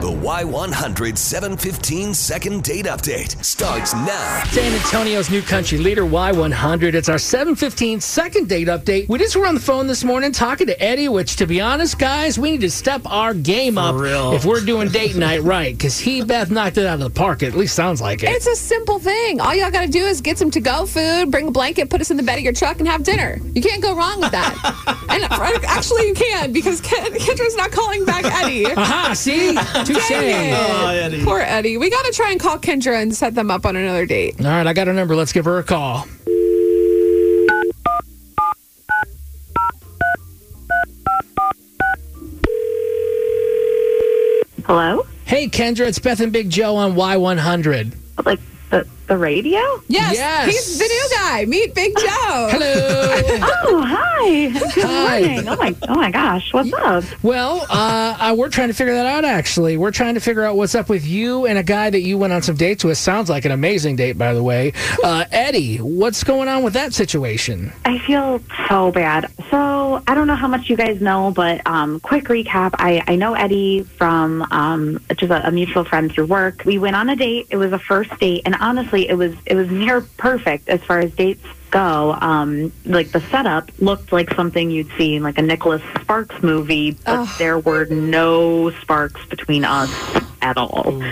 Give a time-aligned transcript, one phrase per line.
[0.00, 4.42] The Y100 715 second date update starts now.
[4.44, 6.94] San Antonio's new country leader, Y100.
[6.94, 9.10] It's our 715 second date update.
[9.10, 11.98] We just were on the phone this morning talking to Eddie, which, to be honest,
[11.98, 14.32] guys, we need to step our game up real.
[14.32, 17.42] if we're doing date night right, because he, Beth, knocked it out of the park.
[17.42, 18.30] At least sounds like it.
[18.30, 19.38] It's a simple thing.
[19.38, 22.00] All y'all got to do is get some to go food, bring a blanket, put
[22.00, 23.38] us in the bed of your truck, and have dinner.
[23.54, 24.54] You can't go wrong with that.
[25.10, 28.64] and uh, actually, you can because Kendra's not calling back Eddie.
[28.64, 29.50] Aha, see?
[29.94, 30.10] Touche.
[30.10, 31.24] Oh, Eddie.
[31.24, 31.76] Poor Eddie.
[31.76, 34.40] We got to try and call Kendra and set them up on another date.
[34.40, 35.14] All right, I got her number.
[35.16, 36.06] Let's give her a call.
[44.66, 45.06] Hello?
[45.24, 47.94] Hey, Kendra, it's Beth and Big Joe on Y100.
[48.24, 48.38] Like
[49.10, 49.60] the the radio?
[49.88, 50.46] Yes, Yes.
[50.46, 51.44] he's the new guy.
[51.44, 52.06] Meet Big Joe.
[52.52, 53.38] Hello.
[53.42, 54.48] Oh, hi.
[54.74, 55.20] Good Hi.
[55.20, 55.48] morning.
[55.48, 56.52] Oh my oh my gosh.
[56.54, 57.02] What's up?
[57.22, 59.76] Well, uh, uh, we're trying to figure that out, actually.
[59.76, 62.32] We're trying to figure out what's up with you and a guy that you went
[62.32, 62.98] on some dates with.
[62.98, 64.72] Sounds like an amazing date, by the way.
[65.02, 67.72] Uh, Eddie, what's going on with that situation?
[67.84, 69.28] I feel so bad.
[69.50, 72.74] So I don't know how much you guys know, but um, quick recap.
[72.78, 76.62] I, I know Eddie from um, just a, a mutual friend through work.
[76.64, 77.48] We went on a date.
[77.50, 80.98] It was a first date, and honestly, it was it was near perfect as far
[81.00, 82.16] as dates go.
[82.20, 86.92] Um, like the setup looked like something you'd see in like a Nicholas Sparks movie,
[87.04, 89.90] but there were no sparks between us
[90.42, 91.02] at all.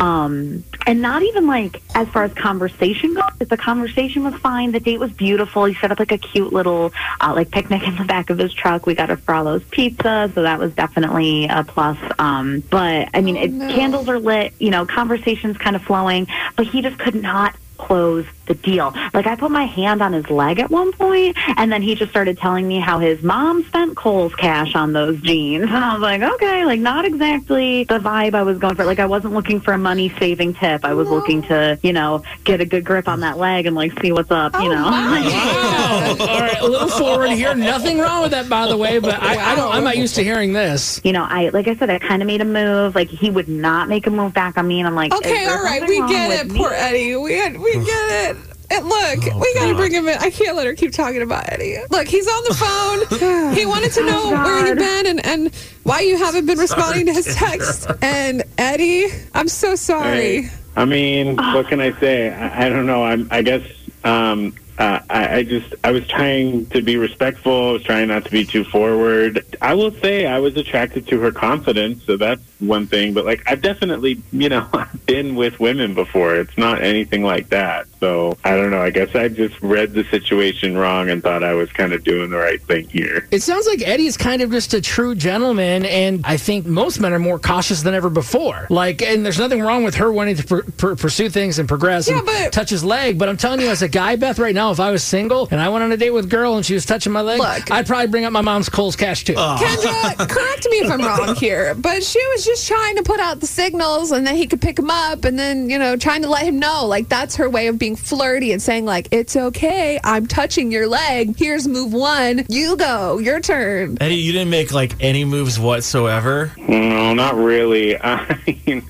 [0.00, 3.48] Um, and not even like as far as conversation goes.
[3.48, 4.72] The conversation was fine.
[4.72, 5.64] The date was beautiful.
[5.64, 8.52] He set up like a cute little uh, like picnic in the back of his
[8.52, 8.86] truck.
[8.86, 11.98] We got a Frollo's pizza, so that was definitely a plus.
[12.18, 13.68] Um, but I mean, it, no.
[13.68, 14.54] candles are lit.
[14.58, 18.94] You know, conversations kind of flowing, but he just could not close the deal.
[19.14, 22.10] Like I put my hand on his leg at one point and then he just
[22.10, 25.68] started telling me how his mom spent Kohl's cash on those jeans.
[25.78, 28.84] And I was like, okay, like not exactly the vibe I was going for.
[28.84, 30.84] Like I wasn't looking for a money saving tip.
[30.84, 33.98] I was looking to, you know, get a good grip on that leg and like
[34.00, 34.84] see what's up, you oh, know.
[34.84, 35.84] Wow.
[36.08, 37.54] All right, a little forward here.
[37.54, 40.24] Nothing wrong with that, by the way, but I, I don't, I'm not used to
[40.24, 41.00] hearing this.
[41.04, 42.94] you know, I like I said, I kind of made a move.
[42.94, 45.62] Like he would not make a move back on me, and I'm like, Okay, all
[45.62, 46.44] right, we get it.
[46.46, 46.58] with me?
[46.58, 47.16] Poor Eddie.
[47.16, 47.22] We
[47.58, 48.36] we get it.
[48.70, 50.18] And look, we gotta bring him in.
[50.18, 51.78] I can't let her keep talking about Eddie.
[51.90, 53.54] Look, he's on the phone.
[53.54, 55.54] he wanted to know Oh, where you've been and, and
[55.84, 57.90] why you haven't been responding to his text.
[58.02, 60.42] And Eddie, I'm so sorry.
[60.42, 62.30] Hey, I mean, what can I say?
[62.30, 63.02] I, I don't know.
[63.04, 63.62] I'm, I guess
[64.04, 67.70] um, uh, I, I just I was trying to be respectful.
[67.70, 69.44] I was trying not to be too forward.
[69.60, 73.12] I will say I was attracted to her confidence, so that's one thing.
[73.14, 74.68] But like, I've definitely you know
[75.06, 76.36] been with women before.
[76.36, 77.86] It's not anything like that.
[78.00, 78.80] So I don't know.
[78.80, 82.30] I guess I just read the situation wrong and thought I was kind of doing
[82.30, 83.26] the right thing here.
[83.32, 87.12] It sounds like Eddie's kind of just a true gentleman, and I think most men
[87.12, 88.68] are more cautious than ever before.
[88.70, 92.08] Like, and there's nothing wrong with her wanting to pur- pur- pursue things and progress
[92.08, 93.18] Yeah, and but- touch his leg.
[93.18, 95.60] But I'm telling you, as a guy, Beth, right now, if I was single and
[95.60, 97.70] I went on a date with a girl and she was touching my leg, Look.
[97.70, 99.34] I'd probably bring up my mom's Kohl's cash too.
[99.34, 103.40] Kendra, correct me if I'm wrong here, but she was just trying to put out
[103.40, 106.28] the signals and then he could pick him up and then, you know, trying to
[106.28, 106.86] let him know.
[106.86, 109.98] Like, that's her way of being flirty and saying, like, it's okay.
[110.04, 111.36] I'm touching your leg.
[111.36, 112.44] Here's move one.
[112.48, 113.18] You go.
[113.18, 113.98] Your turn.
[114.00, 116.52] Eddie, you didn't make like any moves whatsoever.
[116.56, 117.96] No, not really.
[118.02, 118.38] I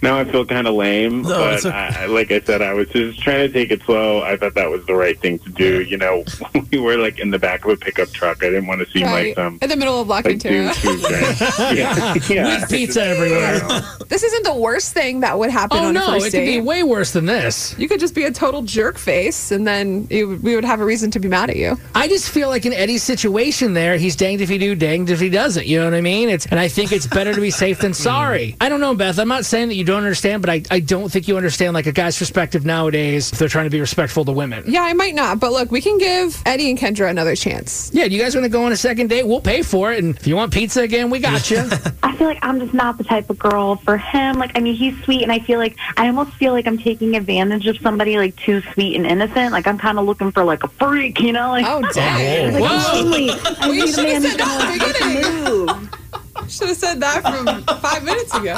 [0.03, 1.71] now I feel kind of lame, No, but okay.
[1.71, 4.23] I, like I said, I was just trying to take it slow.
[4.23, 5.68] I thought that was the right thing to do.
[5.69, 6.25] You know,
[6.73, 8.43] we were like in the back of a pickup truck.
[8.43, 9.29] I didn't want to seem Right.
[9.29, 10.75] like some In the middle of La like too Cantina.
[10.75, 10.99] too
[11.77, 12.61] yeah, yeah.
[12.61, 13.61] With pizza everywhere.
[14.09, 16.47] This isn't the worst thing that would happen Oh on a no, first it could
[16.47, 17.75] be way worse than this.
[17.79, 20.85] you could just be a total jerk face and then you, we would have a
[20.85, 21.77] reason to be mad at you.
[21.95, 25.21] I just feel like in Eddie's situation there, he's danged if he do, danged if
[25.21, 25.67] he doesn't.
[25.67, 26.31] You know what I mean?
[26.31, 28.57] It's and I think it's better to be safe than sorry.
[28.63, 29.19] I don't know, Beth.
[29.19, 31.87] I'm not saying that you don't understand, but I, I don't think you understand like
[31.87, 34.65] a guy's perspective nowadays if they're trying to be respectful to women.
[34.67, 37.91] Yeah, I might not, but look, we can give Eddie and Kendra another chance.
[37.93, 39.27] Yeah, you guys want to go on a second date?
[39.27, 40.03] We'll pay for it.
[40.03, 41.59] And if you want pizza again, we got you.
[42.03, 44.37] I feel like I'm just not the type of girl for him.
[44.39, 47.17] Like, I mean, he's sweet, and I feel like I almost feel like I'm taking
[47.17, 49.53] advantage of somebody like too sweet and innocent.
[49.53, 51.51] Like, I'm kind of looking for like a freak, you know?
[51.51, 52.55] Like, Oh, dang.
[52.55, 52.69] like Whoa.
[52.71, 55.45] I'm only, I We need a should've man said who's that at the gonna beginning.
[55.67, 55.95] move.
[56.51, 58.55] Should have said that from five minutes ago.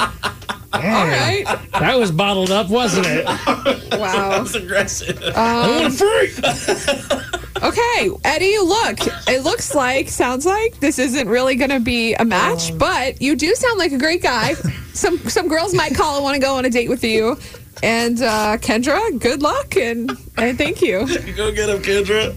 [0.73, 1.43] All right.
[1.73, 3.25] that was bottled up, wasn't it?
[3.99, 4.41] Wow.
[4.41, 5.21] It's aggressive.
[5.35, 7.31] I want a freak.
[7.63, 8.97] Okay, Eddie, look,
[9.27, 13.35] it looks like, sounds like this isn't really going to be a match, but you
[13.35, 14.53] do sound like a great guy.
[14.93, 17.37] Some some girls might call and want to go on a date with you.
[17.83, 21.05] And uh, Kendra, good luck and and thank you.
[21.35, 22.35] Go get him, Kendra.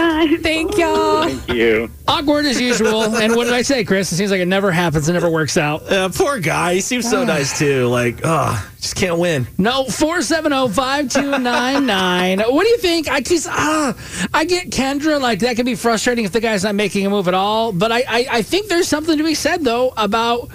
[0.00, 0.30] Thanks, guys.
[0.30, 0.40] guys.
[0.42, 1.22] Thank y'all.
[1.24, 1.90] Thank you.
[2.08, 3.02] Awkward as usual.
[3.16, 4.10] and what did I say, Chris?
[4.12, 5.08] It seems like it never happens.
[5.08, 5.90] It never works out.
[5.90, 6.74] Uh, poor guy.
[6.74, 7.86] He seems so nice too.
[7.86, 9.46] Like, oh, just can't win.
[9.58, 12.52] No, 470-5299.
[12.52, 13.08] what do you think?
[13.08, 13.94] I just, ah,
[14.32, 15.20] I get Kendra.
[15.20, 17.72] Like, that can be frustrating if the guy's not making a move at all.
[17.72, 20.48] But I, I, I think there's something to be said, though, about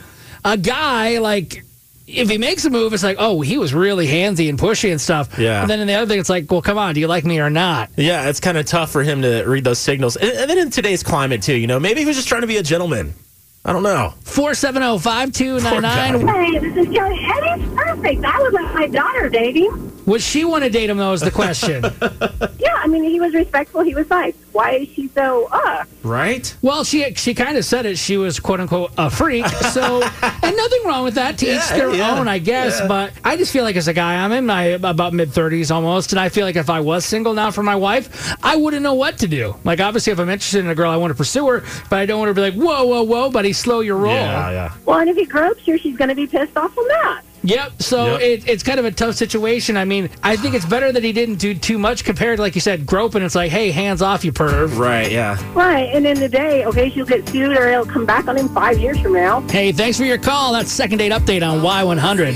[0.43, 1.63] a guy, like,
[2.07, 5.01] if he makes a move, it's like, oh, he was really handsy and pushy and
[5.01, 5.39] stuff.
[5.39, 5.61] Yeah.
[5.61, 7.39] And then in the other thing, it's like, well, come on, do you like me
[7.39, 7.89] or not?
[7.95, 10.15] Yeah, it's kind of tough for him to read those signals.
[10.15, 12.47] And, and then in today's climate too, you know, maybe he was just trying to
[12.47, 13.13] be a gentleman.
[13.63, 14.13] I don't know.
[14.25, 16.29] 470-5299.
[16.29, 17.19] Hey, this is Kelly.
[17.25, 18.23] Eddie's perfect.
[18.23, 19.91] I would let my daughter date him.
[20.05, 21.83] Would she want to date him, though, is the question.
[22.57, 23.81] Yeah, I mean, he was respectful.
[23.81, 24.33] He was nice.
[24.51, 25.83] Why is she so, uh?
[26.03, 26.55] Right?
[26.63, 27.97] Well, she she kind of said it.
[27.97, 29.45] She was quote unquote a freak.
[29.47, 31.37] So, and nothing wrong with that.
[31.39, 32.79] To each their yeah, own, I guess.
[32.79, 32.87] yeah.
[32.87, 36.11] But I just feel like as a guy, I'm in my about mid thirties almost,
[36.11, 38.95] and I feel like if I was single now for my wife, I wouldn't know
[38.95, 39.55] what to do.
[39.63, 42.05] Like obviously, if I'm interested in a girl, I want to pursue her, but I
[42.05, 44.13] don't want to be like, whoa, whoa, whoa, buddy, slow your roll.
[44.13, 44.73] Yeah, yeah.
[44.85, 47.21] Well, and if he gropes her, she's going to be pissed off on that.
[47.47, 47.81] Yep.
[47.81, 48.21] So Yep.
[48.21, 49.77] It, it's kind of a tough situation.
[49.77, 52.55] I mean, I think it's better that he didn't do too much compared to, like
[52.55, 53.21] you said, groping.
[53.23, 54.77] It's like, hey, hands off, you perv.
[54.77, 55.37] Right, yeah.
[55.53, 58.49] Right, and in the day, okay, she'll get sued or it'll come back on him
[58.49, 59.41] five years from now.
[59.41, 60.53] Hey, thanks for your call.
[60.53, 62.33] That's second date update on Y100.